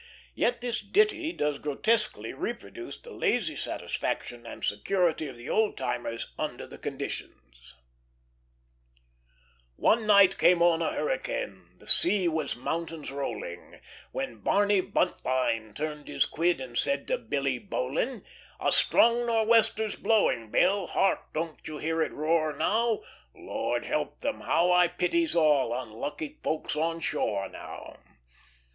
[0.33, 6.33] Yet this ditty does grotesquely reproduce the lazy satisfaction and security of the old timers
[6.39, 7.75] under the conditions:
[9.75, 13.79] "One night came on a hurricane, The sea was mountains rolling,
[14.11, 18.25] When Barney Buntline turned his quid And said to Billy Bowline,
[18.59, 21.31] 'A strong nor'wester's blowing, Bill: Hark!
[21.31, 23.03] don't you hear it roar now?
[23.35, 24.41] Lord help them!
[24.41, 27.97] how I pities all Unlucky folks on shore now.